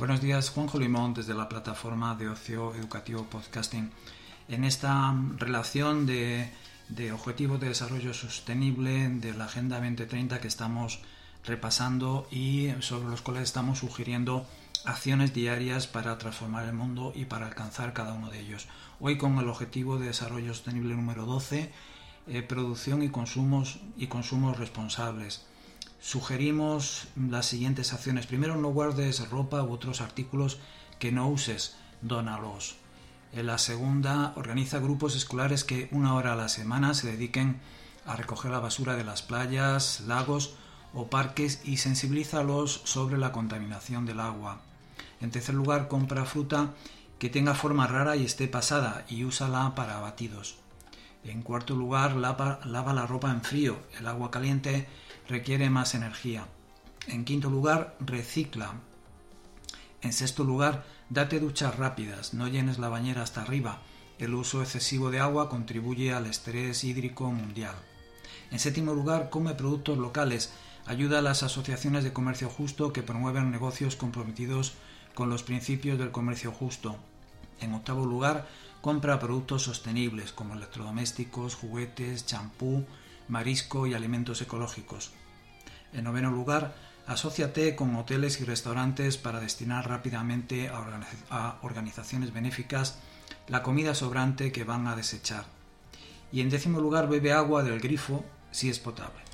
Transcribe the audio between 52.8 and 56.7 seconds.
la ropa en frío. El agua caliente requiere más energía.